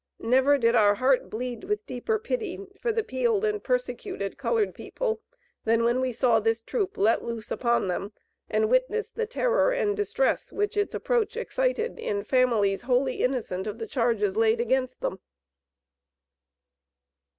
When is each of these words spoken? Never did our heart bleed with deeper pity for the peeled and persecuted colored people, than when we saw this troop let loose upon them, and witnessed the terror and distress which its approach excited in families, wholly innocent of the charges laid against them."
Never 0.17 0.57
did 0.57 0.73
our 0.73 0.95
heart 0.95 1.29
bleed 1.29 1.65
with 1.65 1.85
deeper 1.85 2.17
pity 2.17 2.59
for 2.79 2.91
the 2.91 3.03
peeled 3.03 3.45
and 3.45 3.63
persecuted 3.63 4.35
colored 4.35 4.73
people, 4.73 5.21
than 5.63 5.83
when 5.83 6.01
we 6.01 6.11
saw 6.11 6.39
this 6.39 6.59
troop 6.63 6.97
let 6.97 7.23
loose 7.23 7.51
upon 7.51 7.87
them, 7.87 8.11
and 8.49 8.67
witnessed 8.71 9.13
the 9.13 9.27
terror 9.27 9.69
and 9.71 9.95
distress 9.95 10.51
which 10.51 10.75
its 10.75 10.95
approach 10.95 11.37
excited 11.37 11.99
in 11.99 12.23
families, 12.23 12.81
wholly 12.81 13.21
innocent 13.23 13.67
of 13.67 13.77
the 13.77 13.85
charges 13.85 14.35
laid 14.35 14.59
against 14.59 15.01
them." 15.01 15.19